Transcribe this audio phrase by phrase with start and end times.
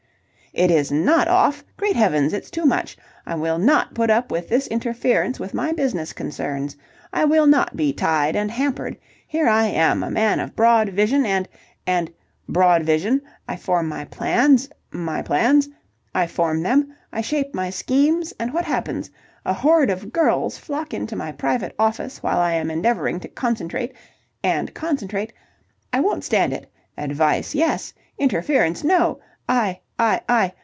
[0.53, 1.63] "It is not off!
[1.77, 2.33] Great heavens!
[2.33, 2.97] It's too much!
[3.25, 6.75] I will not put up with this interference with my business concerns.
[7.13, 8.97] I will not be tied and hampered.
[9.25, 11.47] Here am I, a man of broad vision and...
[11.87, 12.11] and...
[12.49, 13.21] broad vision...
[13.47, 14.67] I form my plans...
[14.91, 15.69] my plans...
[16.13, 16.97] I form them...
[17.13, 18.33] I shape my schemes...
[18.37, 19.09] and what happens?
[19.45, 23.93] A horde of girls flock into my private office while I am endeavouring to concentrate...
[24.43, 25.31] and concentrate...
[25.93, 26.69] I won't stand it.
[26.97, 27.93] Advice, yes.
[28.17, 29.21] Interference, no.
[29.47, 29.79] I...
[29.99, 30.21] I...
[30.27, 30.53] I...